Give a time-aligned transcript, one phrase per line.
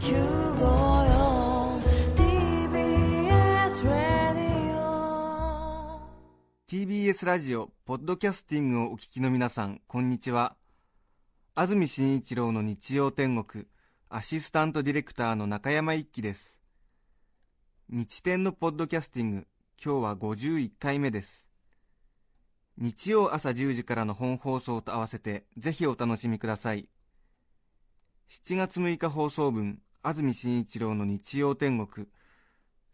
[0.00, 1.82] 954
[2.16, 6.00] TBS ラディオ
[6.66, 10.56] TBS ラジオポッドキャスティングをお聞きの皆さんこんにちは。
[11.54, 13.66] 安住紳一郎の日曜天国
[14.08, 16.58] アシスタントディレクターの中山一輝です。
[17.90, 19.46] 日天のポッドキャスティング
[19.84, 21.46] 今日は51回目です。
[22.78, 26.88] 日曜朝10時からの本放送と合わせてぜひお楽しみください。
[28.30, 32.06] 7月6日放送分安住紳一郎の日曜天国。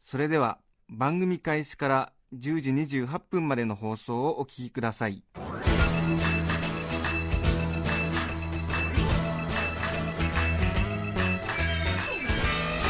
[0.02, 5.22] それでは番組開始から10時28分までの放送をお聞きください。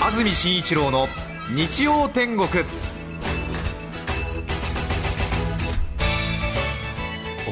[0.01, 1.09] 安住紳一郎の
[1.55, 2.49] 日曜天国。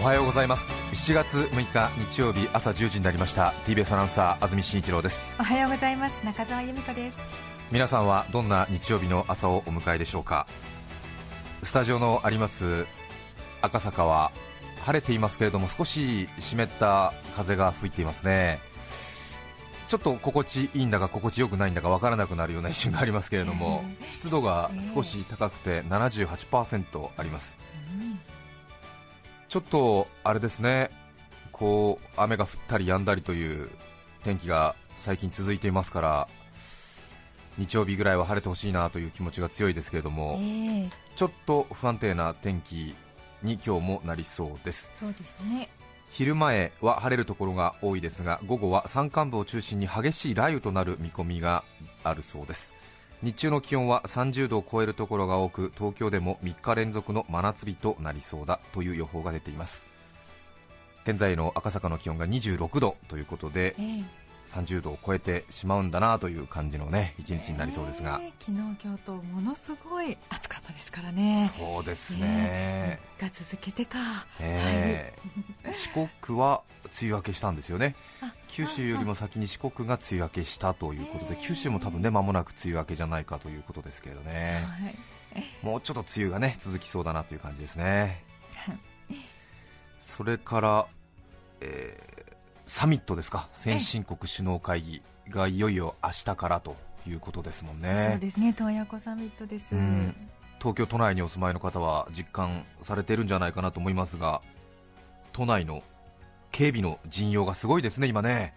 [0.00, 0.83] おはようございます。
[0.94, 3.52] 7月6日日曜日朝10時になりました。
[3.66, 5.22] TBS アナウンサー安住紳一郎です。
[5.40, 6.14] おはようございます。
[6.24, 7.18] 中澤由美香です。
[7.72, 10.46] 皆さんはどんな日曜日の朝をお迎えでしょうか？
[11.64, 12.86] スタジオのあります
[13.60, 14.30] 赤坂は
[14.84, 18.60] 晴れていますけれども少し湿った風が吹いていますね。
[19.88, 27.54] ちょっと心地いいんだか心地よくないんだかわからなくなるような一瞬がありますけれども、 湿度が少し高くて78%あります、
[29.54, 30.90] ちょっとあれですね。
[31.52, 33.70] こう雨が降ったり止んだりという
[34.24, 36.28] 天気が最近続いていますから
[37.56, 40.90] 日曜日ぐらいは晴れてほしいなという気持ちが強いですけれども、ええ。
[41.14, 42.96] ちょっと不安定な天気
[43.44, 44.90] に今日もなりそうです。
[44.96, 45.68] そうですね。
[46.10, 51.62] 昼前は晴れるところが多いですが午後は山間部を中心に激しい雷雨となる見込みが
[52.02, 52.72] あるそうです
[53.24, 59.82] 日中の気温は30度を超えるところが多く東京でも3日連続の真夏日となりそうだという予報が出ています。
[61.06, 64.23] 現在の赤坂の気温が26度ということでええ。
[64.46, 71.50] 30度を超えてしまうんだなという感じのね一日になりそうですが、ええ昨日今日とものすごい暑かったですからね。
[71.56, 72.20] そうですね。
[72.20, 73.98] ね、が続けてか。
[74.40, 75.14] え
[75.64, 77.94] え 四国は梅雨明けしたんですよね。
[78.20, 84.64] あ九州よりも先に四国が梅雨明けしたということでへえ九州も多分ね間もなく梅雨明けじゃないかということですけれどね。
[84.66, 84.96] はい。
[85.62, 88.22] もうちょっと梅雨がね続きそうだなという感じですね。
[90.00, 90.86] それから、
[91.60, 92.13] えー
[92.66, 93.48] サミットですか？
[93.52, 96.76] 先進国首脳会議がいよいよ明日からと
[97.06, 98.52] いうことですもんそうねですね。
[98.52, 100.14] 洞爺湖サミットです、うん。
[100.58, 104.40] 東京都内にお住まいの方は実感されているんじゃないかなと思いますが
[105.32, 105.82] 都内の
[106.52, 108.54] 警備の陣容がすごいですね今ね。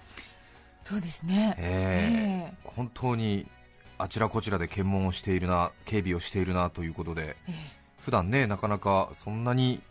[0.84, 1.56] そうですね。
[1.58, 3.48] えー本当に
[3.98, 7.54] あちらこちらで検問をしているな、警備をしているなということで、ええ。
[8.00, 9.82] 普段ねなかなかそんなに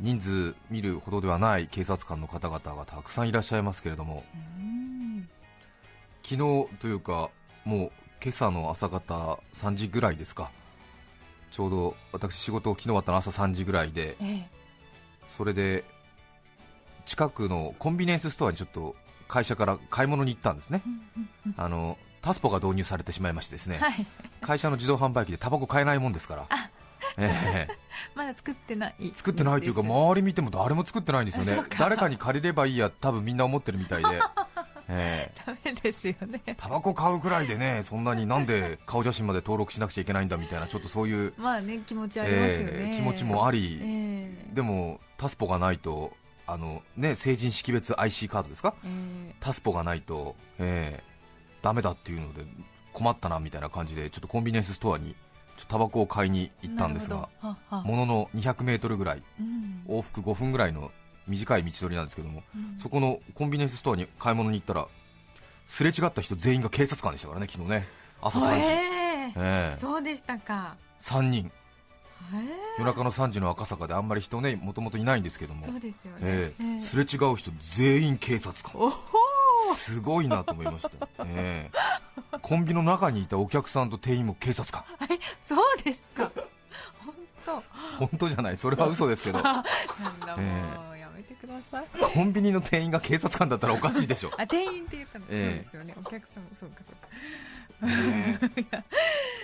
[0.00, 4.24] 人数見るほどではない警察官の方々がたくさんいらっしゃいますけれども、
[4.58, 5.28] うん
[6.24, 7.30] 昨日というか、
[7.66, 10.50] もう今朝の朝方3時ぐらいですか、
[11.50, 14.48] ちょうど私、仕事を昨日終わったの朝3時ぐらいで、ええ。
[15.36, 15.84] それで
[17.04, 18.96] 近くのコンビニエンスストアにちょっと
[19.28, 20.82] 会社から買い物に行ったんですね。
[21.58, 24.06] あのタスポが導入されてしまいましてですね、はい。
[24.40, 26.48] 会社の自動販売機でタバコ買えないもんですから、
[27.18, 27.78] ええ。
[28.14, 29.12] まだ作ってない。
[29.14, 31.62] 作ってないというか、周り見ても誰も作ってないんですよね。
[31.78, 34.08] 誰かに借りればいいや、多分みんな思ってるみたいで、
[34.88, 35.42] ええ。
[35.46, 36.42] ダメですよね。
[36.56, 44.54] タバコ買うくらいでね、そんなになんで顔写真まで登録しなくちゃいけないんだみたいな、ちょっとそういう、まあね気持ちありますよね、ええ気持ちもあり、ええ。
[44.54, 46.12] でもタスポがないと、
[46.46, 48.88] あのね、成人識別 IC カードですか、え
[49.30, 49.34] え。
[49.40, 51.14] タスポがないと、ええ
[51.62, 52.44] ダメだっていうので、
[52.92, 55.16] 困ったなみたいな感じで、ちょっとコンビニエンスストアに
[55.68, 57.28] タバコを買いに行ったんですが。
[57.70, 59.82] ものの200メートルぐらい、うん。
[59.88, 60.90] 往復5分ぐらいの
[61.26, 62.78] 短い道のりなんですけども、うん。
[62.78, 64.86] そこのコンビニエンスストアに買い物に行ったら、
[65.66, 67.86] すれ違った人全員が警察官でしたからね、昨日ね、
[68.20, 69.78] 朝3時、ええええ。
[69.80, 71.50] そうでしたか、3人、
[72.32, 72.48] え
[72.78, 75.64] 夜中の3時の赤坂であんまり人ね、もともといないんですけども。
[75.66, 76.64] え、そうですよね、ええ。
[76.64, 76.80] ええ。
[76.80, 78.72] すれ違う人全員警察官、
[79.76, 82.38] すごいなと思いました、ええ。
[82.42, 86.30] コンビの中にいたお客さんと店員も警察官、ーそうですか。
[87.04, 87.14] 本
[87.46, 87.62] 当。
[87.98, 89.64] 本当じゃない、それは嘘ですけど、 なん
[90.20, 90.42] だも
[90.92, 91.86] う、えやめてください。
[92.12, 94.30] コンビニの店員が警察官だったらおかしいでしょ。
[94.36, 95.94] あ店員って言ったの、ええそうですよね。
[96.04, 97.08] お客さんもそうかそうか。
[97.86, 98.38] ね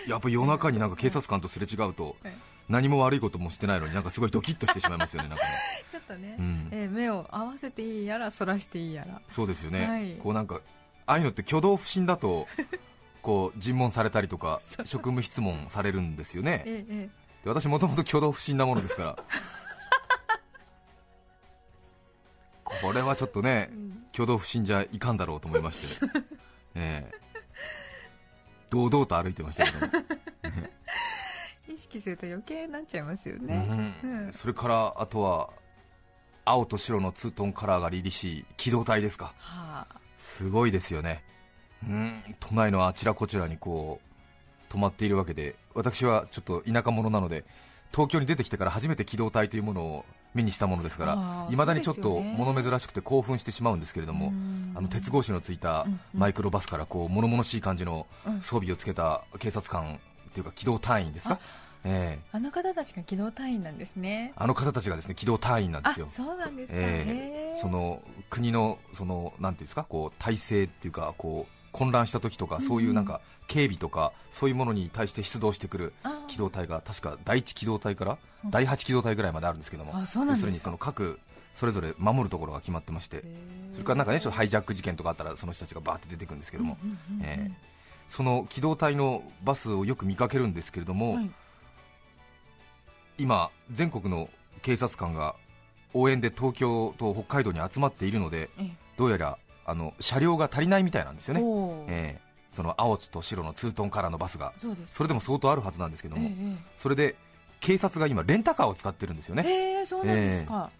[0.06, 2.32] やっぱ夜中になんか警察官とすれ違うと はい
[2.70, 5.50] 何も悪いこともしてないのになんかすごいドキッとしてしまいますよねなんかね。
[5.90, 6.68] ちょっとね、うん。
[6.70, 9.20] ええ目を合わせていいやらそらしていいやら。
[9.26, 10.12] そうですよね、はい。
[10.22, 10.60] こうなんか
[11.04, 12.46] ああいうのって挙動不審だと
[13.22, 16.62] こう尋問されたりとか職務質問されるんですよね。
[16.64, 17.10] えええ
[17.42, 19.16] で私もともと挙動不審なものですから。
[22.62, 24.04] これはちょっとねえうん。
[24.12, 26.06] 挙動不審じゃいかんだろうと思いまして、
[26.76, 27.10] え
[28.70, 30.19] 堂々と歩いてましたけど
[31.90, 33.66] 識すると余計になっちゃいますよね、
[34.04, 34.10] うん。
[34.26, 34.32] うん。
[34.32, 35.50] それからあとは
[36.44, 39.34] 青と白のツートンカラーが凛々しい機動隊ですか。
[39.38, 40.00] はあ。
[40.18, 41.24] すごいですよね。
[41.86, 42.22] うん。
[42.38, 44.00] 都内のあちらこちらにこ
[44.70, 47.44] う止まっているわけで私はちょっと田舎者なので
[47.92, 54.72] 東京に出てきてから初めて機動隊というものを目にしたものですからいまだにちょっと物珍しくて興奮してしまうんですけれどもうん。
[54.76, 55.92] あの鉄格子のついたうん。
[55.92, 56.00] うん。
[56.14, 58.40] マイクロバスからこう物々しい感じのうん。
[58.40, 59.98] 装備をつけた警察官
[60.30, 61.40] っていうか機動隊員ですか、
[61.84, 62.24] ええ。
[62.32, 64.32] あの方たちが機動隊員なんですね。
[64.36, 66.08] あの方たちがですね機動隊員なんであすよ。
[66.10, 67.58] そうなんですか、ええ。
[67.60, 78.50] その国のそのなんていうんですかこう体制っていうかこう混乱した時とか、そういうなんか警備とかそういうものに対して出動してくるあ機動隊が確か第一機動隊からうん。
[78.50, 80.06] 第八機動隊ぐらいまであるんですけども、要
[80.36, 81.18] するにその各
[81.54, 83.24] それぞれ守るところが決まってまして、
[83.72, 86.76] それからなんかねちょっとハイジャック事件とかあったらその人たちがバーって出てくるんですけども、
[88.08, 91.30] その機動隊のバスをよく見かけるんですけれども、はい
[93.20, 94.30] 今、全国の
[94.62, 95.34] 警察官が
[95.92, 101.42] 応援で東京と北海道に集まっているので、えどうやらあの車両が足りないみたいなんですよね、
[101.88, 102.20] ええ。
[102.50, 104.54] その青と白のツートンカラーのバスが、
[104.90, 107.14] それでも相当あるはずなんですけども、えそれで
[107.60, 110.70] 警察が今、レンタカーを使ってるんですよえね、ええそうなんですか、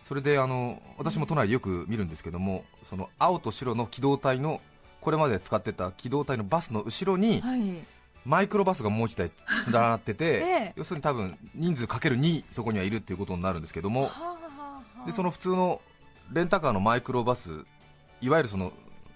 [0.00, 4.62] それであの私も都内でよく見るんですけども、その青と白の機動隊の
[5.02, 7.60] これまで使ってた機動隊のバスの後ろに、はい
[8.24, 9.30] マイクロバスがもう一台
[9.66, 10.72] 連なってて、 ええ。
[10.76, 14.32] 要するに多分人数かける2そこにはいるっていうことになるんですけども、はあはあ
[14.76, 15.06] はあ。
[15.06, 15.80] でその普通の
[16.32, 17.64] レンタカーのマイクロバス、
[18.20, 18.72] いわゆるその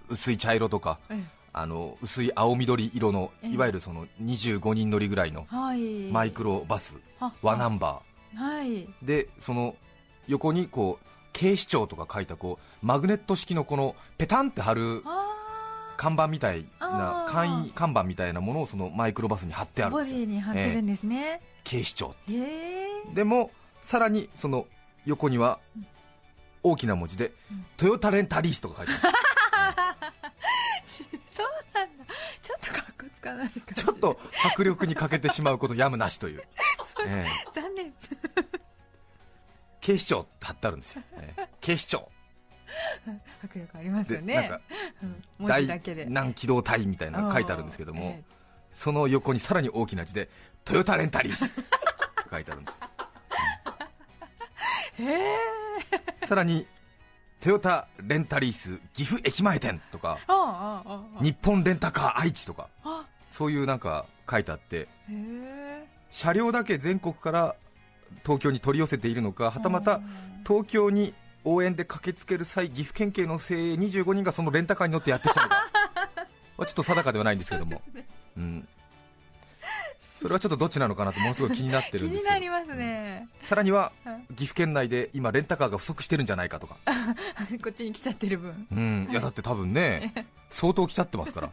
[0.08, 1.22] 薄い茶色とか、え
[1.52, 3.50] あの薄い青緑色のええ。
[3.52, 5.46] いわゆるその25人乗りぐらいの
[6.10, 8.00] マイクロバス、はワナンバ
[8.34, 8.66] はい。
[8.66, 9.76] ーでその
[10.26, 15.24] 横にこう警視庁とか書いたこうマグネット式のこのペタンって貼るあ
[15.96, 20.19] 看板みたいな簡易看板みたいなものをそのマイクロバスに貼ってああるんですよ。
[20.19, 23.50] ボディに貼ってるんですね、警視庁へえでも
[23.82, 24.67] さらにその
[25.05, 25.58] 横には
[26.62, 27.67] 大きな文字でうん。
[27.76, 29.17] トヨタレンタリースとか書いてある。
[31.31, 32.05] そうなんだ。
[32.43, 34.19] ちょっとかっこつかないちょっと
[34.55, 36.43] 迫力に欠けてしまうことやむなしという、
[37.06, 37.29] ええ。
[37.55, 37.93] 残念。
[39.81, 41.49] 警視庁って貼ってあるんですよ、ええ。
[41.61, 42.08] 警視庁
[43.43, 44.50] 迫力ありますで、よね
[45.40, 46.06] 大字だけで。
[46.06, 48.25] 南機動隊みたいなのが書いてあるんですけども、え
[48.72, 50.28] その横にさらに大きな字で
[50.64, 51.62] トヨタレンタリースって
[52.31, 52.78] 書いてあるんです。
[55.02, 55.34] へ
[56.22, 56.26] え。
[56.26, 56.66] さらに
[57.40, 60.19] トヨタレンタリース岐阜駅前店とか
[61.20, 63.05] 日本レンタカー愛知とかあ。
[63.31, 64.88] そういうなんか書いてあって
[66.11, 67.56] 車両だけ全国から
[68.22, 70.00] 東京に取り寄せているのかはたまた
[70.46, 71.12] 東京に
[71.44, 75.70] 応援で駆けつける際岐阜県警の精鋭25人がそのレンタカーに乗ってやってきたのか
[76.56, 77.82] は ちょっと定かではないんですけども。
[78.37, 78.69] うん、
[80.20, 84.35] それはちょっとどっちなのかなとものすごい気になって気るんですよになりますね、さらにははい。
[84.35, 86.76] 岐阜県内で今レンタカーが不足してるんじゃないかとか、
[87.62, 88.67] こっちに来ちゃってる分。
[88.73, 90.14] うん、いやだって多分ね
[90.50, 91.50] 相当来ちゃってますから。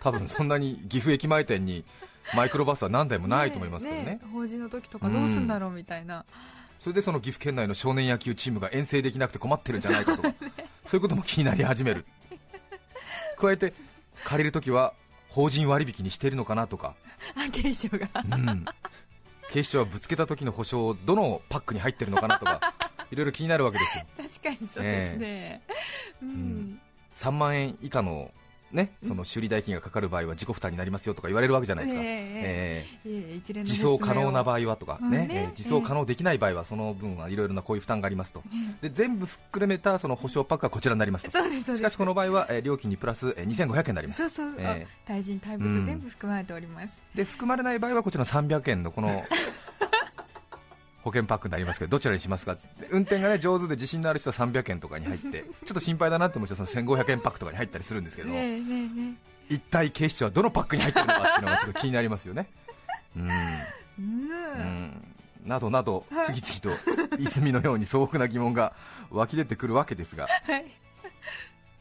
[0.00, 1.84] 多分そんなに岐阜駅前店に
[2.36, 4.20] マイクロバスは何台もないと思いますけどね。
[4.32, 6.24] 法事の時とかどうすんだろうみたいな、
[6.78, 10.34] それでその岐阜県内の少年野球チームが遠征できなくて困ってるんじゃないかとか
[10.86, 12.06] そういうことも気になり始める。
[13.36, 13.72] 加えて
[14.24, 14.94] 借りるときは
[15.28, 16.94] 法人割引にしているのかなとか、
[17.36, 18.08] あ警視庁が。
[18.24, 18.64] うん、
[19.50, 22.74] 警視庁はぶつけた時の保証どのパックに入ってるのかなとか
[23.10, 24.06] いろいろ気になるわけですよ。
[24.16, 25.62] 確かにそうですね、
[26.22, 26.28] うん。
[26.28, 26.80] ん。
[27.16, 28.32] 3万円以下の
[28.72, 38.42] ね、その修理代金がかかる場合は自己負担になりますよとか言われるわけじゃないですか、ええ自走可能な場合はとか、うんねねえー自走可能できない場合はその分はいろいろなこういう負担がありますと、
[38.82, 41.30] で全部含めたその保証パックはこちらになりますと、
[41.76, 44.18] しかしこの場合は、えー料金にプラス、えー2500円になります。
[44.18, 45.72] そうそう、えあ対人対うん。
[45.72, 49.22] 物全部含まれております、で含まれない場合はこちらの300円のこの
[51.02, 52.54] 保険パックになりますけどどちらにしますか？
[52.54, 59.14] で運転が、ね、上手で自信のある人は300円とかに入って ちょっと心配だなって思う人はその1500円パックとかに入ったりするんですけども、ねえね
[59.48, 62.48] 一体警視庁はどのパックに入ってるのかっていうのがちょっと気になりますよね。
[63.16, 63.30] うん。
[63.30, 63.66] え
[63.98, 65.14] うん、うん。
[65.46, 68.74] などなど 次々と泉のように素朴な疑問が
[69.10, 70.66] 湧き出てくるわけですが、はい。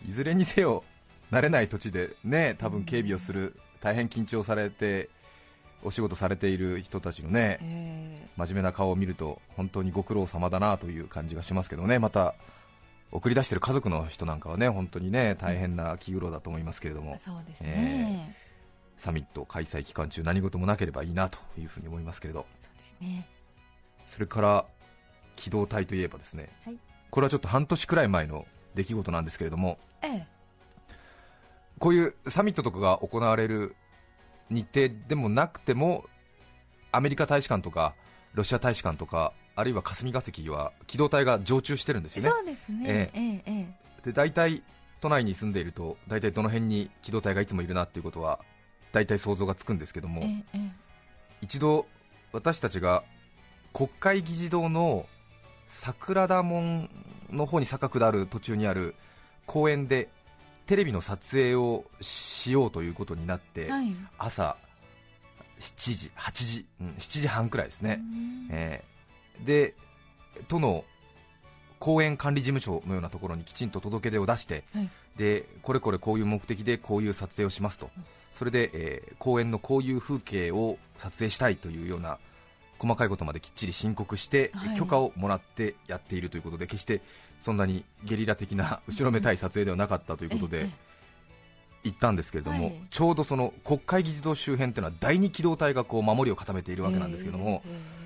[0.08, 0.84] いずれにせよ
[1.32, 5.10] 慣れない土地でね多分警備をする大変緊張されて
[5.84, 12.00] お仕事されている人たちのねえ真面目な顔を見ると本当にご苦労様だなという感じがしますけどね。
[12.00, 12.36] また
[13.12, 17.13] 送り出している家族の人なんかはね本当にね大変な気苦労だと思いますけれども。
[17.15, 18.36] えそうですね、
[18.98, 22.46] サミット開催期間中何事もなければいいなというふうに思いますけれど。
[22.60, 23.27] そうですね。
[24.05, 24.65] それから
[25.36, 26.77] 機動隊といえばですね、はい。
[27.10, 30.27] これはちょっと半年くらい前の出来事なんですけれどもええ
[31.79, 33.75] こういうサミットとかが行われる
[34.50, 36.06] 日程でもなくても
[36.92, 37.96] アメリカ大使館とか
[38.34, 42.30] ロシア大使館とかあるいは霞が関は機動隊が常駐してるんですよね。
[42.30, 42.86] そうですね。
[42.88, 43.68] えええ
[44.01, 44.06] え。
[44.06, 44.63] で大体
[45.01, 48.39] 都内に住んでいると大体どの辺に機動隊がいつもいるなっていうことは
[48.92, 50.72] 大体想像がつくんですけども、ええええ。
[51.42, 51.88] 一度
[52.32, 53.04] 私たちが
[53.74, 55.06] 国会議事堂の
[55.66, 56.89] 桜田門
[57.32, 58.96] の方に坂下る途中にある
[59.46, 60.10] 公園で
[60.68, 63.96] テレビの撮影をしようということになって、はい。
[64.18, 64.58] 朝
[65.60, 68.48] 7時、8時、うん、7時半くらいですね、うん。
[68.52, 68.98] えー
[69.46, 69.76] で
[70.48, 70.84] 都の
[71.80, 74.90] 公園管理事務所のようなところにきちんと届け出を出して、はい。
[75.16, 77.92] でこれこれこういう目的でこういう撮影をしますと、
[78.32, 82.18] それで、えー公園のこういう風景を撮影したいというような
[82.80, 84.78] 細かいことまできっちり申告して、はい。
[84.78, 87.02] 許可をもらってやっているということで決して
[87.41, 90.88] そんなにゲリラ的な 後ろめたい撮影ではなかったということで、ええ
[91.84, 92.82] 行ったんですけれども、はい。
[92.89, 97.98] ちょうどその国会議事堂周辺というのは第二機動隊がこう守りを固めているわけなんですけども、ええ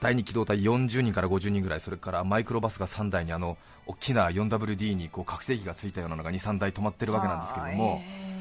[0.00, 8.35] 第二機動隊40人から50人ぐらい、それからマイクロバスが3台にあの大きな 4WD にこう拡声器がついたようなのが2、3台止まってるわけなんですけども、え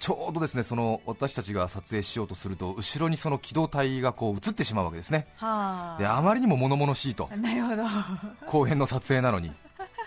[0.00, 5.98] ちょうどですねその私たちが撮影しようとすると、後ろにその機動隊がこう映ってしまうわけですね、えはあ。
[5.98, 7.82] であまりにも物々しいと、なるほど。
[8.46, 9.52] 公園の撮影なのに、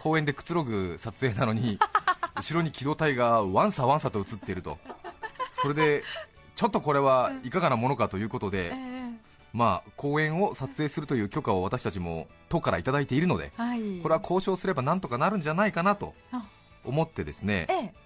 [0.01, 1.77] 公園でくつろぐ撮影なのに、
[2.35, 4.79] 後ろに機動隊がワンサワンサと映っていると、
[5.51, 6.03] それで
[6.55, 9.03] ちょっとこれはいかがなものかということで、ええ。
[9.53, 13.99] まあ、公園を撮影するという許可を私たちも都からいただいているので、はい。
[14.01, 16.43] これは交渉すればなんとかなるんじゃないかなとあ。
[16.83, 18.02] 思ってですねええ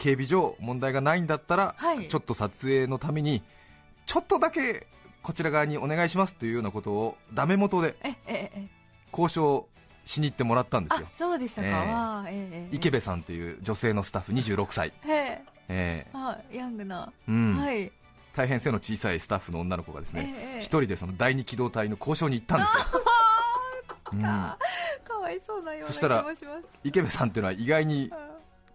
[0.00, 2.08] 警備上問題がないんだったら、はい。
[2.08, 3.42] ちょっと撮影のために
[4.06, 4.86] ちょっとだけ
[5.22, 7.94] こちら側にお願いしますというようなことをダメ元で
[9.12, 9.68] 交渉
[10.06, 11.68] しに行ってもらったんですあよ、そうでしたか。
[11.68, 11.74] ええ。
[11.74, 12.76] わあええええ。
[12.76, 15.42] 池部さんという女性のスタッフ26歳、え。
[15.68, 16.06] ええ。
[16.14, 17.12] あヤングな。
[17.28, 17.56] ーうん。
[17.58, 17.92] はい。
[18.34, 23.02] 大変背の小さいスタッフの女の子がですねええ一、人でその第二機動隊の交渉に行ったんですよ、
[24.14, 24.22] うん。
[24.22, 24.58] か
[25.04, 26.72] かわいそうなような気そしたらもします。
[26.84, 28.29] 池部さんっていうのは意外にあ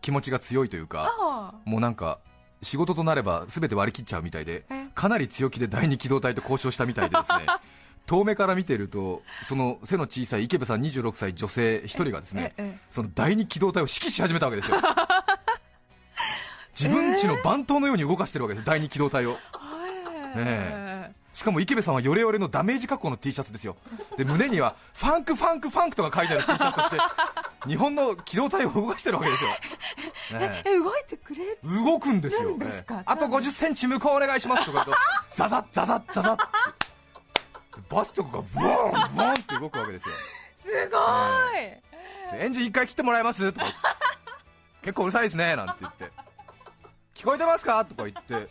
[0.06, 2.20] 気持ちが強いというかあもうなんか
[2.62, 4.86] 仕事となれば全て割り切っちゃうみたいでえ？
[4.94, 7.48] かなり強気で第二機動隊と交渉したみたいでですね。
[8.06, 12.54] 遠目から見ているとその背の小さい池部さん26歳女性1人がですね。
[12.58, 14.78] ええその第二機動隊を指揮し始めたわけですよ。
[16.80, 19.32] 自分ちの番頭のように動かしてるわけです第二機動隊を。
[19.32, 19.40] はい。
[20.36, 23.76] えしかも池部さんはヨレヨレのダメージ加工の T シャツですよ。
[24.18, 26.98] で胸には funk funk funk とか書いてある T シャツとして
[27.68, 29.50] 日本の機動隊を動かしてるわけですよ、
[30.36, 30.70] ええ。
[30.70, 31.60] え動いてくれる？
[31.84, 32.58] 動くんですよ。
[32.58, 32.96] すか？
[32.96, 33.04] ええ。
[33.06, 35.02] あと50センチ向こうお願いしますとか言うと
[35.36, 36.38] ザザッザザッザザッ
[37.90, 40.16] バスとかがブワーンブワーンって動くわけですよ。
[40.64, 40.98] すご
[41.60, 43.52] い、でエンジン一回切ってもらえます？
[43.52, 43.68] とか
[44.82, 46.12] 結構うるさいですねなんて言って。
[47.14, 47.84] 聞こえてますか？
[47.84, 48.48] とか言って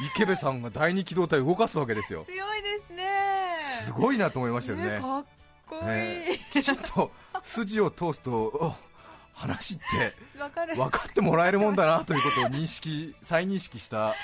[0.00, 2.24] 池部さんが第二機動隊を動かすわけですよ。
[2.26, 3.52] 強いですね。
[3.84, 4.90] すごいなと思いましたよね。
[4.90, 5.24] ねかっ
[5.66, 7.10] こいい、ねきちんと
[7.42, 8.74] 筋を通すとお
[9.34, 10.14] 話って
[10.76, 14.14] 分かってもらえるもんだなということを認識再認識した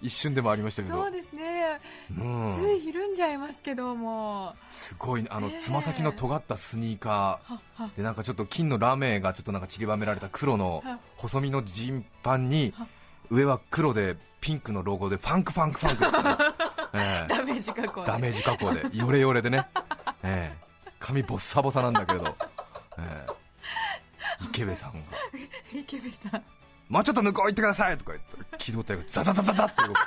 [0.00, 0.94] 一瞬でもありましたけど。
[1.02, 1.80] そうですね、
[2.16, 2.56] うん。
[2.56, 4.54] ついひるんじゃいますけども。
[4.68, 7.96] すごいねあのつま先の尖ったスニーカー。
[7.96, 12.72] でなんかちょっと金のラメがちょっとなんか散りばめられた黒のは細身のジーンパンに
[13.30, 16.36] 上は黒でピンクのロゴで funk funk funk ですね
[16.94, 17.26] ええ。
[17.28, 18.84] ダメージ加工ダメージ加工で。
[18.92, 19.66] ヨレヨレでね、
[20.22, 20.56] ええ。
[20.98, 22.36] 髪ボッサボサなんだけれど、
[22.98, 23.32] ええ。
[24.44, 24.98] 池部さんが。
[25.72, 26.44] ジ池部さん。
[26.88, 30.00] もうちょっと向こう行ってくださいとか言って機動隊がザザザザザって動く。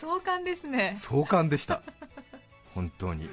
[0.00, 0.96] 壮観ですね。
[0.98, 1.82] 壮観でした。
[2.74, 3.30] 本当に。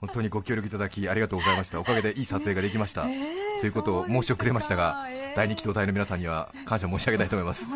[0.00, 1.80] 本当にご協力いただきありがとうございました。
[1.80, 5.06] おかげでいい撮影ができました、ええということを申し遅れましたが、
[5.36, 7.66] 第二機動隊の皆さんには感謝申し上げたいと思います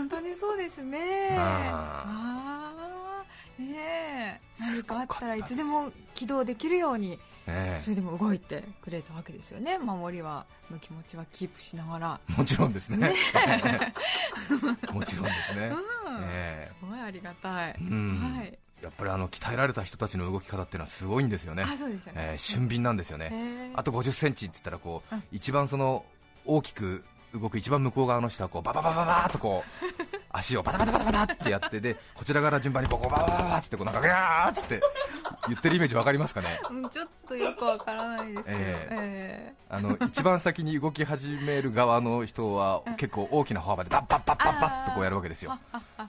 [1.31, 3.25] ねああ
[3.59, 4.41] あねえ。
[4.61, 9.79] 何かあったらいつでも起動できるようにえそれでも動いてくれたわけですよね。
[9.79, 12.21] 守りはの気持ちはキープしながら。
[12.31, 13.15] えもちろんですね。
[14.93, 16.25] もちろんですね、うん。
[16.25, 18.35] えすごいありがたい、えうん。
[18.37, 18.59] はい。
[18.83, 21.63] やっぱりあの鍛えられた人たちの動き方っていうのはすごいんですよね。
[21.63, 25.23] あそうですよね、えー俊敏なんですよね、あと50センチって言ったらこう、うん。
[25.33, 26.05] 一番その
[26.45, 34.81] 大きく動く一番向こう側の人はこうバババババーっとこう足をバタバタバタバタってやってでこちらから順番にこうこうバババババってこうなんかギャーっつって
[35.49, 45.59] 言ってるイメージわかりますかねうん、ちょっとよくわからないですけど、ええあの一番先に動き始める側の人は結構大きな歩幅でパッパッパッパッパッとこうやるわけですよ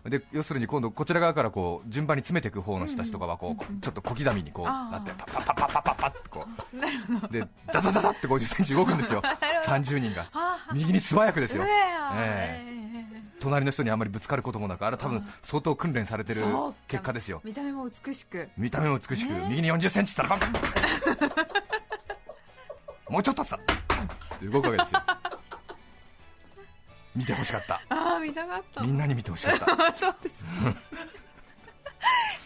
[0.08, 6.46] で要するに今度こちら側からこう順番に詰めていく方の人たちとかはこうちょっと小刻みにこうなってパッパッパッパッパッパッパッってこ
[7.30, 9.24] うでザザザザって50センチ動くんですよ
[9.66, 10.28] 30人が
[10.72, 12.67] 右に素早くですよえええ
[13.40, 16.42] 隣の人にあまりぶつかることもなくあれ多分相当訓練されてる
[16.88, 17.42] 結果ですよ。
[17.44, 18.50] 見た目も美しく。
[18.58, 19.46] 見た目も美しく、ね。
[19.50, 20.52] 右に4 0センチったらバンバン
[23.14, 25.02] もうちょっとさって動くわけですよ。
[27.16, 27.82] 見てほしかった。
[27.90, 28.82] ああ見たかった。
[28.82, 29.66] みんなに見てほしかった。
[29.98, 30.50] そうですね。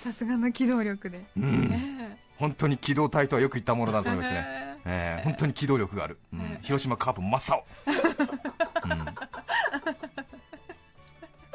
[0.04, 1.70] さすがの機動力で、うん。
[1.70, 2.18] ね。
[2.38, 6.58] 本当に機動隊とはよく言ったものだと思いますね、へ えー本当に機動力がある、うん。
[6.62, 7.66] 広島カープ真っ青、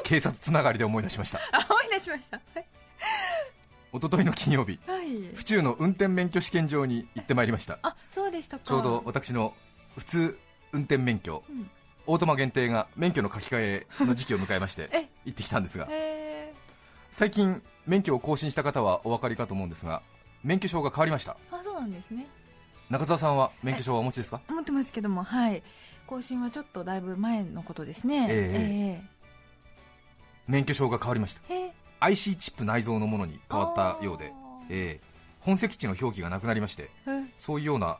[0.07, 1.39] 警察つながりで思い出しました。
[1.51, 2.37] あ思い出しました。
[3.93, 5.35] 一昨日の金曜日はい。
[5.35, 7.79] 府中の運転免許試験場に行ってまいりました。
[7.81, 8.63] あそうでしたか。
[8.65, 9.53] ちょうど私の
[9.97, 10.37] 普通
[10.71, 11.69] 運転免許、うん。
[12.05, 15.09] オートマ限定が免許の書き換えの時期を迎えまして え。
[15.25, 16.53] 行ってきたんですがへ
[17.11, 20.01] 最近免許を更新した方はお分かりかと思うんですが
[20.41, 21.35] 免許証が変わりました。
[21.51, 22.27] ーあそうなんですね。
[22.89, 24.39] 中澤さんは免許証はお持ちですか？
[24.47, 25.61] 思ってますけどもはい。
[26.05, 28.27] 更新はちょっとだいぶ前のことですね。
[28.29, 29.01] え
[30.47, 31.41] 免許証が変わりました。
[31.99, 34.31] IC チップ内蔵のものに変わったようで
[34.69, 35.07] えー
[35.39, 37.23] 本籍地の表記がなくなりましてえ。
[37.37, 37.99] そういうような、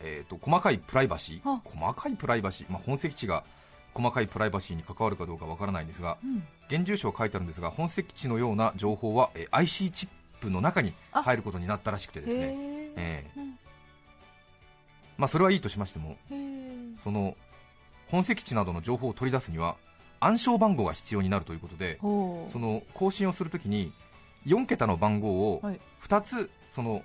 [0.00, 1.60] えー、と細かいプライバシーあ。
[1.64, 3.44] 細かいプライバシー、まあ、本籍地が
[3.92, 6.42] 細かいプライバシーに関わるかどうかわからないんですがうん。
[6.68, 10.08] 現住所は書いてあるんですが本籍地のような情報は、えー IC チッ
[10.40, 12.52] プの中に入ることになったらしくてですね、へえ。
[12.96, 13.40] えー。
[13.40, 13.58] うん。
[15.18, 16.16] まあ、それはいいとしましても
[17.04, 17.36] その
[18.08, 19.76] 本籍地などの情報を取り出すには
[20.24, 23.92] 暗証番号が必要になるということでその更新をするときに
[24.46, 25.80] 4桁の番号をはい。
[26.02, 27.02] 2つその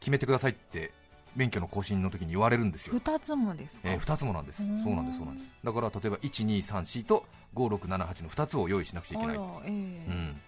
[0.00, 0.92] 決めてくださいって
[1.36, 4.62] 免許の更新の時に言われるんですよ、二つもですか、えー2つもなんです。
[4.62, 4.82] うーん。
[4.82, 5.52] そうなんですそうなんです。
[5.62, 9.68] だから例えば1234と5678の2つを用意しなくちゃいけない、ええ。
[9.68, 9.70] う
[10.10, 10.40] ん、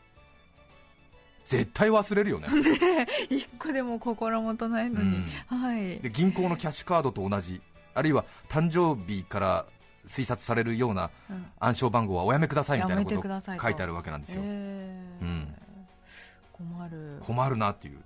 [1.44, 2.48] 絶対忘れるよね。
[3.30, 6.00] 一個でも心もとないのに、はい。
[6.00, 7.60] で銀行のキャッシュカードと同じ。
[7.94, 9.66] あるいは誕生日から
[10.06, 11.46] 推察されるようなうん。
[11.58, 13.62] 暗証番号はおやめくださいみたいなことくださいと。
[13.64, 15.54] 書いてあるわけなんですよ、ええうん。
[16.52, 17.18] 困る。
[17.24, 17.98] 困るなっていう。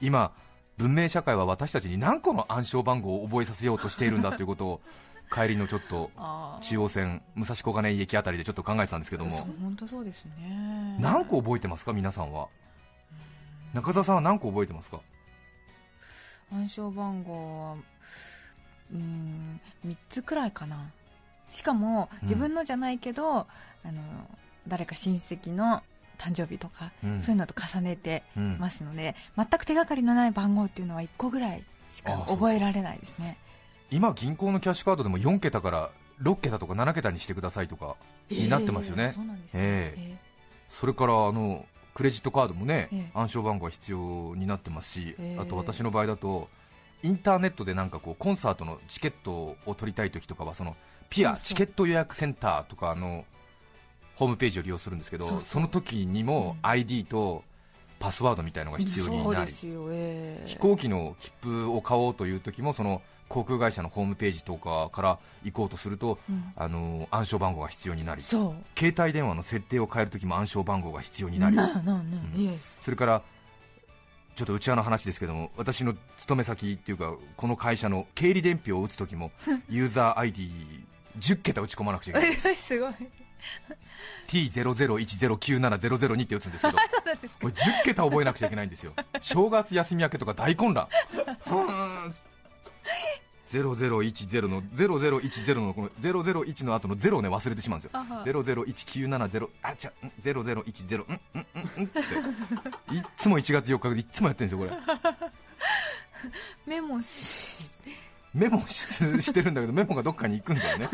[0.00, 0.32] 今
[0.76, 4.80] 文明社会は私たちに何個の暗証番号を覚えさせようとしているんだということを
[5.32, 6.10] 帰りのちょっと
[6.60, 9.30] 中央線武蔵小金井駅あたりでちょっと考えてたんですけども。
[9.60, 10.96] 本当そうですね。
[11.00, 12.48] 何個覚えてますか皆さんは？
[13.72, 15.00] 中澤さんは何個覚えてますか？
[16.52, 17.76] 暗証番号は
[18.94, 20.90] うーん3つくらいかな。
[21.50, 22.28] しかもうん。
[22.28, 23.46] 自分のじゃないけど、あ
[23.84, 24.00] の
[24.66, 25.82] 誰か親戚の
[26.18, 27.20] 誕生日とか、うん。
[27.20, 33.38] そういうのと重ねてうんますので全く手がかりのない番号っていうのは1個ぐらいしか覚えられないですね。
[33.90, 35.90] 今銀行のキャッシュカードでも4桁から
[36.22, 37.96] 6桁とか7桁にしてくださいとか
[38.30, 39.14] になってますよね。
[39.52, 40.16] ええ。
[40.70, 43.10] それからあのクレジットカードもね、ええ。
[43.14, 45.40] 暗証番号が必要になってますし、ええ。
[45.40, 46.48] あと私の場合だと
[47.04, 50.74] インターネットでなんかこうコンサートのチケットを取りたい時とかはその
[51.10, 53.26] ピアチケット予約センターとかの
[54.16, 56.70] ホームページを利用するんですけどその時にもうん。
[56.70, 57.44] ID と
[57.98, 66.52] パスワードみたいのが必要になりええ飛行機の切符を買おうという時もその航空会社のホームページとかから行こうとすると、うん。
[66.56, 72.60] あの暗証番号が必要になり携帯電話の設定を変える時も暗証番号が必要になりうん。
[72.80, 73.22] それから
[74.34, 79.30] ちょっと内輪の話ですけども私の勤め先っていうかこの会社の経理伝票を打つ時も
[79.68, 80.32] ユーザー
[81.18, 82.56] ID10 桁打ち込まなくちゃいけない。
[82.56, 82.94] すごい。
[84.28, 86.78] T0010970002 って打つんですけど
[87.40, 88.92] これ10桁覚えなくちゃいけないんですよ。
[89.20, 90.88] 正月休み明けとか大混乱
[93.62, 97.98] 0010の0010のこの001の後の0をね忘れてしまうんですよ。
[97.98, 98.24] あは。
[98.24, 99.76] 001970あ違う
[100.22, 101.70] 0010うんうんうん？
[101.76, 101.84] うん？
[101.84, 102.94] って。
[102.94, 106.30] いっつも1月4日でいっつもやってるんですよこれ。
[106.66, 107.70] メモし
[108.34, 108.72] メモし
[109.22, 110.88] してるんだけどメモがどっかに行くんだよね。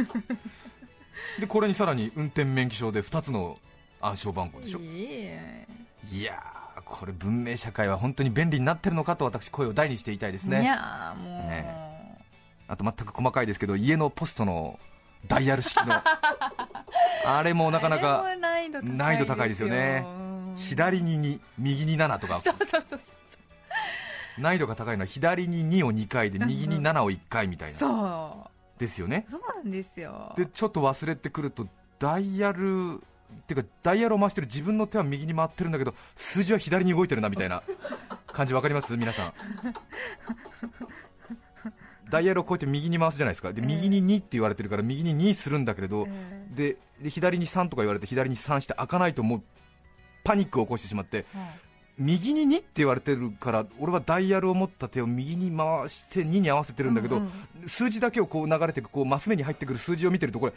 [1.38, 3.58] でこれにさらに運転免許証で2つの
[4.00, 4.80] 暗証番号でしょ。
[4.80, 11.89] いやーこれ文明社会は本当に便利になってるのかと私声を大にして言いたいですいねやーもう、ね
[12.70, 14.78] あと全く細かいですけど家のポストの
[15.26, 16.00] ダイヤル式の。
[17.26, 20.04] あれもなかなあか難易度高いですよね。
[20.06, 22.40] うん左に2右に7とか。
[24.38, 27.78] 難易度が高いのは左に2を2回で右に7を1回みたいな。
[27.78, 29.24] そですよね。
[29.28, 30.34] うそうなんですよ。
[30.36, 31.66] でちょっと忘れてくると
[31.98, 37.62] ダイヤルっていうかダイヤルを回してる自分の手は右に回ってるんだけど数字は左に動いてるなみたいな
[38.28, 38.96] 感じわかります？
[38.96, 39.32] 皆さん
[42.10, 43.52] ダイヤルをこうやって右に回すじゃないですか。
[43.52, 49.42] でええ右に2って言われてるから右に2するんだけれど、えでで左に3とか言われて左に3して開かないともう
[50.24, 51.24] パニックを起こしてしまって
[51.98, 57.30] 右に2って言われてるから俺はダイヤルを持った手を右に回して2に合わせてるんだけど、うん
[57.66, 60.52] 数字だけをこう流れていくこうマス目に入ってくる数字を見てるとこれ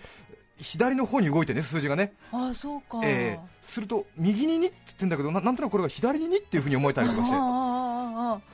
[0.58, 7.36] 左の方に動いてね数字がね、ああそうか、えーすると右に2って言ってんだけどななんとなくこれが左に2っていうふうに思えたりとかして。
[7.36, 8.53] ああああああ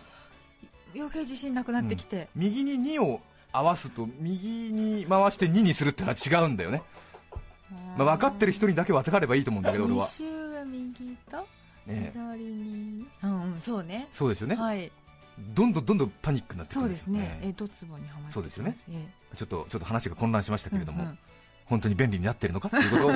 [0.95, 3.21] 余計自信なくなってきて、右に2を
[3.52, 6.84] 合わすと右に回して2にするってのは違うんだよね、
[7.97, 10.06] まあ、分かってる人にだけ分かればいいと思うんだけど俺は。
[10.06, 11.47] 2、周は右と
[11.86, 14.08] ね、左に、うんうんそうね。
[14.12, 14.91] そうですよね、はい。
[15.56, 17.54] どんどんどんどんパニックになってくるんそうですね、ええ。
[17.54, 18.78] ドツボにはまってそうですよね。
[18.91, 19.38] ええ。
[19.38, 21.19] ちょっとちょっと話が混乱しましたけれども、うんうん。
[21.65, 23.12] 本当に便利になってるのかっていうことを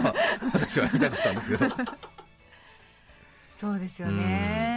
[0.53, 1.75] 私は言いたかったんですけど。
[3.57, 4.72] そうですよね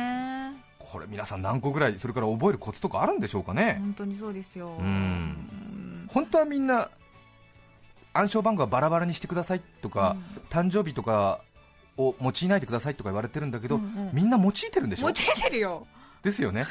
[0.92, 4.68] これ皆さん何個ぐらいそれから覚えるコツとかあるんでしょうかね、本当にそうですよ。
[4.79, 4.85] うん。
[4.85, 6.88] うん本当はみんな
[8.12, 10.16] 暗証番号はバラバラにしてくださいとか、
[10.49, 11.40] 誕生日とか
[11.99, 14.11] を用いないでくださいとか言われてるんだけど、うんうん。
[14.12, 15.07] みんな用いてるんでしょ？
[15.07, 15.87] 用いてるよ。
[16.22, 16.64] ですよね、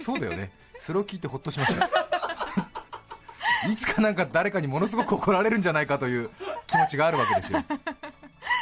[0.00, 1.86] そうだよね、それを聞いてほっとしました。
[3.70, 6.30] いつかなんか誰かにものすごく怒られるんじゃないかという
[6.66, 7.64] 気持ちがあるわけですよ。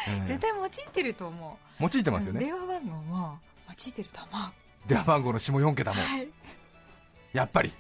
[0.09, 1.83] ええ絶対用いてると思う。
[1.83, 4.51] 用いてますよね、電話番号も用いてると思う
[4.87, 6.29] 電話番号の下4桁も、はい。
[7.33, 7.73] やっぱり、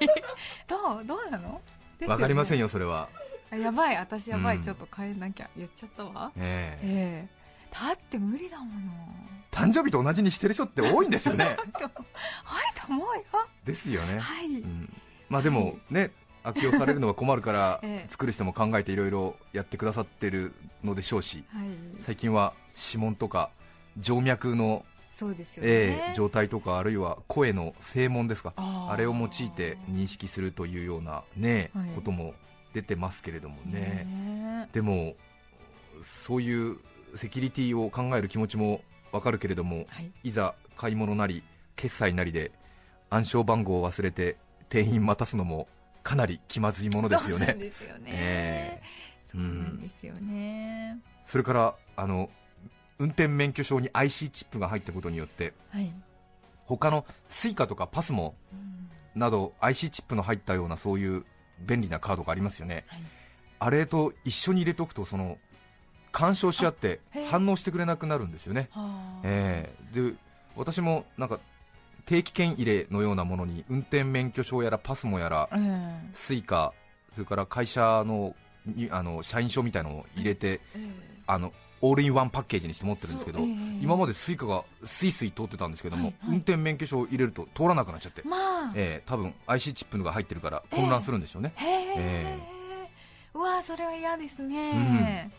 [0.66, 1.60] どうどうなの？
[2.06, 3.08] わかりませんよよ、それは。
[3.50, 3.96] あやばい。
[3.96, 4.62] 私やばい、うん。
[4.62, 6.32] ちょっと変えなきゃ言っちゃったわ。
[6.36, 6.86] ええ。
[6.86, 7.36] ええ。
[7.72, 8.92] だって無理だもの。
[9.50, 11.44] 誕生日と同じにしてる人って多いんですよね。
[11.46, 11.56] はい
[12.74, 13.22] と思うよ。
[13.64, 14.18] ですよね。
[14.18, 14.92] はい、うん。
[15.28, 16.10] まあでもね、
[16.42, 18.10] 悪用されるのが困るから ええ。
[18.10, 20.54] 作る人も考えていろいろやってくださってる
[20.84, 21.68] のでしょうしはい
[22.00, 23.50] 最近は指紋とか
[24.00, 24.84] 静脈の、
[25.18, 28.52] そうですよね、ええ状態とかあるいは声の声紋ですか。
[28.56, 31.90] あれを用いて認識するというようなね、はい。
[31.94, 32.34] ことも
[32.74, 34.06] 出てますけれどもね。
[34.06, 35.14] ねでも
[36.02, 36.76] そういう
[37.14, 40.12] セキュリティを考える気持ちもわかるけれどもはい。
[40.22, 41.42] いざ買い物なり
[41.76, 42.52] 決済なりで
[43.08, 44.36] 暗証番号を忘れて
[44.68, 45.66] 店員待たすのも
[46.02, 48.86] かなり気まずいものですよそうですよね、ええ。
[49.32, 52.28] そうなんですよね、それからあの
[52.98, 55.92] 運転免許証に IC チップが入ったことによってはい、
[56.66, 59.20] 他の Suica とか PASMO うん。
[59.20, 61.24] など IC チップの入ったようなそういう
[61.60, 62.84] 便利なカードがありますよね。
[62.86, 63.00] はい。
[63.58, 65.38] あれと一緒に入れておくとその
[66.12, 69.20] 干渉し合って反応してくれなくなるんですよね、はあ。
[69.24, 70.00] ええ。
[70.10, 70.14] で
[70.54, 71.40] 私もなんか
[72.04, 76.10] 定期券入れのようなものに運転免許証やら PASMO やらええ。
[76.12, 76.72] Suica
[77.12, 78.34] それから会社の
[78.66, 80.90] にあの社員証みたいなのを入れてえ。
[81.26, 81.52] あの
[81.82, 83.46] オールインワンパッケージにして持ってるんですけど、ええ。
[83.82, 86.30] 今まで Suica がスイスイ通ってたんですけども、はいはい。
[86.30, 92.38] 運転免許証を入れると通らなくなっちゃって、えまあ、ええ多分 IC チップのが入ってるから混乱するんでしょうね、へえ、え
[93.34, 95.30] うわそれは嫌ですね、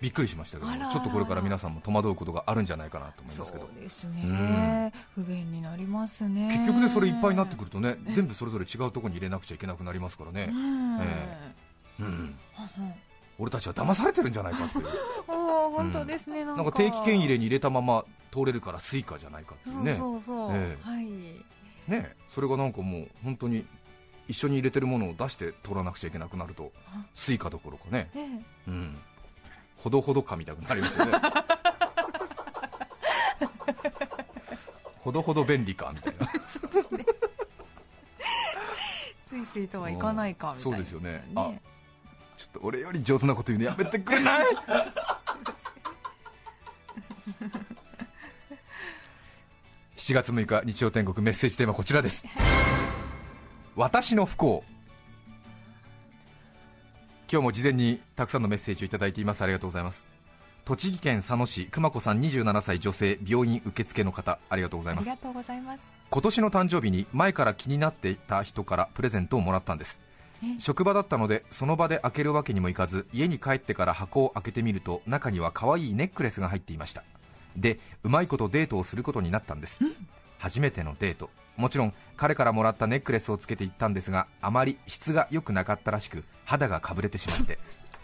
[0.00, 3.64] びっくりしましたけどちょっとこれから皆さんも戸惑うことがあるんじゃないかなと思いますけど。
[3.66, 6.48] そうですね、不便になりますね。
[6.50, 10.98] 結局ねそれいっぱいになってくるとね全部それぞれ違うところに入れなくちゃいけなくなりますからね、うん。
[11.02, 11.54] え。
[12.00, 12.34] うん、うん
[13.40, 14.84] 俺たちは騙されてるんじゃないかっていう。
[15.26, 16.62] 本当ですね、なんか。
[16.62, 19.96] なんか定期券入れに入れたまま通れるから Suica じゃないかっていうね。
[19.96, 20.88] そうそうそう、ええ。
[20.88, 21.06] はい。
[21.88, 23.66] ねそれがなんかもう本当に
[24.28, 26.70] 一緒に入れてるものを出して通らなくちゃいけなくなると
[27.14, 28.44] Suica どころかね、ええ。
[28.68, 28.98] うん、
[29.78, 31.12] ほどほどかみたくなりますよね。
[35.00, 36.30] ほどほど便利かみたいな。
[39.26, 41.24] スイスイとはいかないかみたいな、そうですよね。
[41.34, 41.52] あ
[42.40, 44.44] ちょっと俺より上手なこと言うのやめてくれない？
[49.96, 52.24] 7月6日日曜天国メッセージテーマこちらです。
[53.76, 54.64] 私の不幸。
[57.30, 59.42] 今日も事前にたくさんのメッセージをいただいています。
[59.42, 60.08] ありがとうございます。
[60.64, 64.38] 栃木県佐野市熊子さん27歳女性病院受付の方。
[64.48, 65.10] ありがとうございます。
[65.10, 65.82] ありがとうございます。
[66.08, 70.00] 今年の誕生日に前から気になっていた人からプレゼントをもらったんです。
[70.06, 70.09] え
[70.58, 77.04] 職場だったのでその場で開けるわけにもいかず家に帰ってから箱を開けてみると中には可愛いネックレスが入っていました。
[77.56, 79.80] でうまいことデートをすることになったんです。
[80.38, 81.30] 初めてのデート。
[81.56, 87.58] もちろん彼からもらったネックレスをつけていったんですがあまり質が良くなかったらしく肌がかぶれてしまって。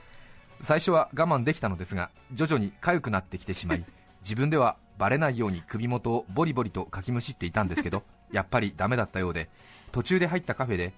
[0.61, 3.85] 最初は我慢できたのですが徐々に痒くなってきてしまい
[4.23, 9.51] 自分ではバレないように首元をボリボリとかきむしっていたんですけどやっぱりダメだったようで
[9.93, 10.95] 途中で入ったカフェで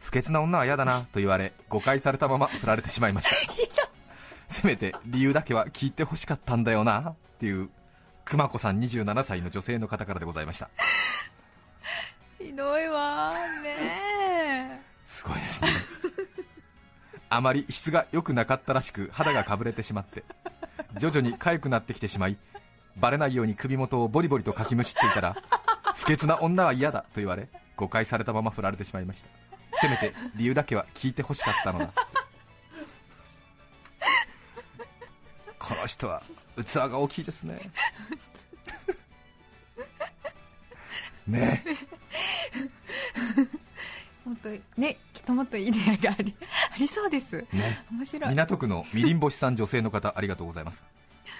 [0.00, 3.52] 不潔な女は嫌だなと言われ誤解されたまま振られてしまいました。
[4.48, 7.70] せめて理由だけは聞いてほしかったんだよなっていう
[8.24, 10.68] 熊子さん27歳の女性の方からでございました。
[12.38, 13.32] ひどいわ
[13.62, 15.68] ねすごいですね。
[17.28, 20.24] あまり質が良くなかったらしく肌がかぶれてしまって
[20.98, 22.36] 徐々に痒くなってきてしまい
[22.96, 25.36] バレないように首元をボリボリとかきむしっていたら
[25.94, 29.28] 不潔な女は嫌だと言われ誤解されたまま振られてしまいました
[29.80, 31.92] せめて理由だけは聞いてほしかったのだ。
[35.80, 36.22] の人は
[36.56, 37.70] 器が大きいですね。
[41.26, 41.64] ね。
[44.24, 46.34] もっとねきっともっといい出会いがあり
[46.74, 47.44] ありそうです。
[47.52, 47.84] ね。
[47.90, 48.30] 面白い。
[48.30, 50.84] 港区のみりん星さん女性の方ありがとうございます。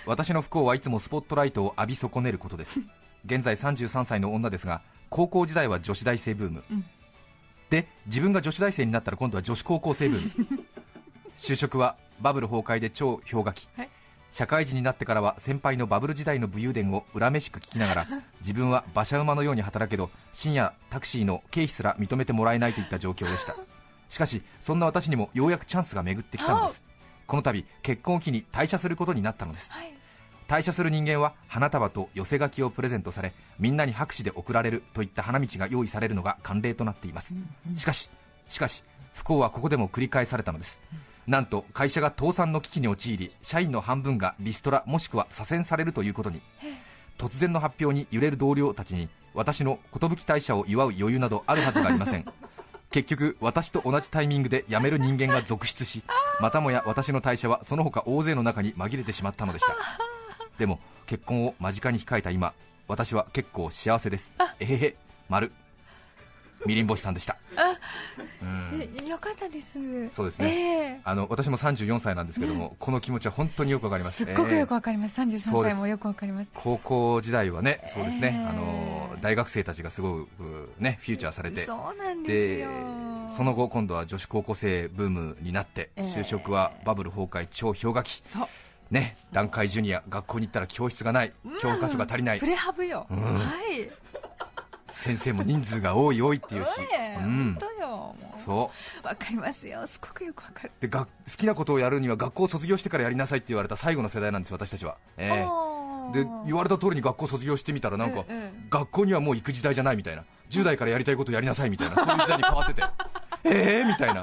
[0.06, 2.80] 私の不幸はいつもスポットライトを浴び損ねることです。
[3.26, 6.84] 現在33歳の女ですが高校時代は女子大生ブーム、うん
[7.70, 10.58] で自分が女子大生になったら今度は女子高校生ブーム
[11.36, 13.88] 就職はバブル崩壊で超氷河期、はい。
[14.30, 18.06] 社会人になってからは先輩のバブル時代の武勇伝を恨めしく聞きながら
[18.40, 23.56] 自分は馬車馬のように働くけど深夜タクシーの経費すら認めてもらえないといった状況でした。
[24.08, 26.84] しかしそんな私にもようやくチャンスが巡ってきたのです。
[27.26, 29.72] この度結婚を機に退社することになったのです。
[29.72, 29.99] はい
[30.50, 37.32] 退社する人間は花束と寄せ書きをプレゼントされみんなに拍手で送られるといった花道が用意されるのが慣例となっています、
[37.76, 38.10] しかし
[38.48, 38.82] しかし
[39.14, 40.82] 不幸はここでも繰り返されたのです、
[41.28, 46.42] なんと会社が倒産の危機に陥り社員の半分がリストラもしくは左遷されるということに。
[47.16, 52.24] 突然の発表に揺れる同僚たちに私の寿退社を祝う余裕などあるはずがありません。
[52.90, 56.02] 結局私と同じタイミングで辞める人間が続出し
[56.40, 59.76] またもや私の退社はその他大勢の中に紛れてしまったのでした
[60.60, 62.52] でも結婚を間近に控えた今
[62.86, 64.30] 私は結構幸せです。
[64.60, 64.96] えへへ。
[65.30, 65.50] 丸。
[66.66, 67.38] みりん星さんでした。
[68.42, 68.90] うん。
[69.02, 69.78] えよかったです。
[70.10, 70.48] そうですね。
[70.50, 71.00] ええ。
[71.02, 74.18] あの私も34歳なんですけども、この気持ちは本当によくわかります。
[74.18, 76.50] すっごくよくえーわかります、そう33です歳もよくわかります。
[76.52, 82.70] 高校時代はね、そうですね、えーあの大学生たちがすごくねフューチャーされて、そうなんですでよ
[83.28, 88.48] その後、今度は女子高校生ブームになって、えー就職はバブル崩壊、超氷河期、そう
[88.90, 92.40] ね、段階ジュニア、学校に行ったら教室がない、教科書が足りない。
[92.40, 93.14] プ、レハブよ、ん。
[93.14, 93.90] はい。
[94.92, 97.56] 先生も人数が多い多いっていうし、ええうん。
[97.60, 98.14] 本当よ。
[98.34, 98.70] そ
[99.02, 99.06] う。
[99.06, 99.86] わかりますよ。
[99.86, 100.72] すごくよくわかる。
[100.80, 104.96] でが好きなことをやるには学校を卒業してからやりなさいって言われた最後の世代なんです、私たちは。
[105.16, 105.70] えー。
[106.12, 110.24] で言われた通りに学校卒業してみたらなんか、ええ学校にはもう行く時代じゃないみたいな。
[110.50, 111.96] 10代からやりたいことやりなさいみたいな。
[111.96, 112.82] そういう時代に変わってて。
[113.44, 114.22] ええみたいな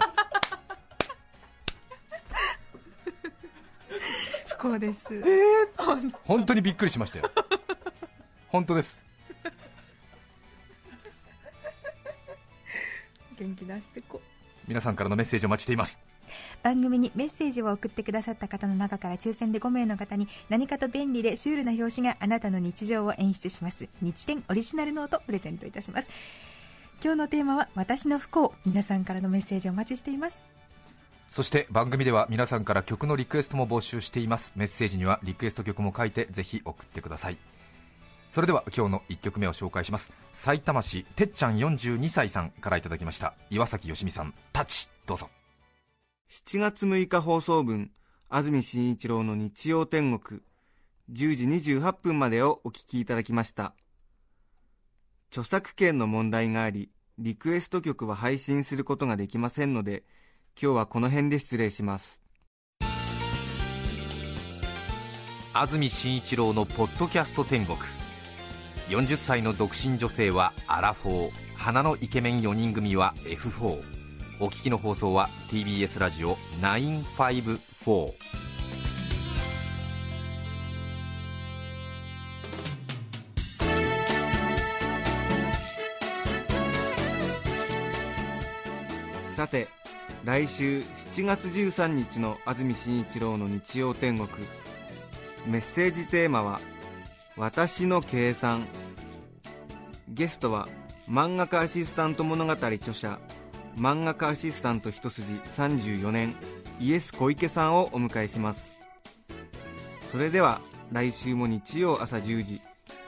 [4.58, 5.04] 不幸です、
[6.24, 7.30] 本当にびっくりしましたよ。
[8.50, 9.00] 本当です。
[13.38, 14.20] 元気出してこ。
[14.68, 16.00] 皆さんからのメッセージをお待ちしています。
[16.64, 23.88] 番組にメッセージを送ってくださった方の中から抽選で5名の方に何かと便利でシュールな表紙があなたの日常を演出します。
[24.02, 26.10] 日展オリジナルノートプレゼントいたします。
[27.04, 28.56] 今日のテーマは私の不幸。
[28.66, 30.44] 皆さんからのメッセージお待ちしています
[31.30, 34.54] そして番組では皆さんから曲のリクエストも募集しています。
[34.56, 37.38] メッセージにはリクエスト曲も書いてぜひ送ってください。
[38.30, 40.14] それでは今日の1曲目を紹介します。
[40.34, 43.34] 埼玉市てっちゃん42歳さんからいただきました。
[43.50, 45.30] 岩崎よしみさんタッチどうぞ。
[46.30, 47.92] 7月6日放送分
[48.30, 50.42] 安住紳一郎の日曜天国
[51.12, 53.74] 10時28分までをお聞きいただきました。
[55.30, 60.04] 著作権の問題がありリクエスト曲は配信することができませんので
[60.62, 62.22] 今日はこの辺で失礼します。
[65.54, 67.78] 安住紳一郎のポッドキャスト天国。
[68.90, 71.48] 40歳の独身女性はアラフォー。
[71.58, 73.82] 花のイケメン4人組は F4
[74.40, 78.12] お聞きの放送は TBS ラジオ954
[89.36, 89.68] さて
[90.26, 94.30] 来週7月13日の安住紳一郎の日曜天国。
[95.46, 96.60] メッセージテーマは
[97.38, 98.68] 「私の計算」
[100.10, 100.68] ゲストは
[101.10, 103.20] 漫画家アシスタント物語著者
[103.78, 106.36] 漫画家アシスタント一筋34年
[106.80, 108.72] イエス小池さんをお迎えします。
[110.12, 112.62] それでは来週も日曜朝10時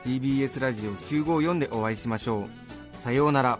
[0.06, 2.98] TBS ラジオ954でお会いしましょう。
[2.98, 3.60] さようなら。